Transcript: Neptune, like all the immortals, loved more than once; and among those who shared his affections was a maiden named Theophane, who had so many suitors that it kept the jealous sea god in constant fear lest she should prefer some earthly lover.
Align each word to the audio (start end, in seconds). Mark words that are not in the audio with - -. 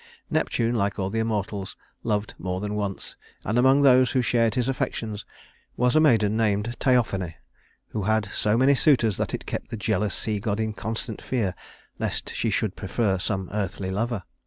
Neptune, 0.31 0.73
like 0.73 0.97
all 0.97 1.11
the 1.11 1.19
immortals, 1.19 1.77
loved 2.01 2.33
more 2.39 2.59
than 2.59 2.73
once; 2.73 3.15
and 3.43 3.59
among 3.59 3.83
those 3.83 4.13
who 4.13 4.23
shared 4.23 4.55
his 4.55 4.67
affections 4.67 5.25
was 5.77 5.95
a 5.95 5.99
maiden 5.99 6.35
named 6.35 6.75
Theophane, 6.79 7.35
who 7.89 8.01
had 8.01 8.25
so 8.25 8.57
many 8.57 8.73
suitors 8.73 9.17
that 9.17 9.35
it 9.35 9.45
kept 9.45 9.69
the 9.69 9.77
jealous 9.77 10.15
sea 10.15 10.39
god 10.39 10.59
in 10.59 10.73
constant 10.73 11.21
fear 11.21 11.53
lest 11.99 12.33
she 12.33 12.49
should 12.49 12.75
prefer 12.75 13.19
some 13.19 13.47
earthly 13.51 13.91
lover. 13.91 14.23